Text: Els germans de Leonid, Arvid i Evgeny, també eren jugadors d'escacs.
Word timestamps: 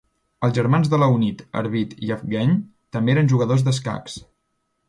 Els 0.45 0.55
germans 0.59 0.89
de 0.93 0.99
Leonid, 1.03 1.43
Arvid 1.61 1.93
i 2.07 2.11
Evgeny, 2.17 2.57
també 2.97 3.17
eren 3.17 3.33
jugadors 3.35 3.67
d'escacs. 3.69 4.21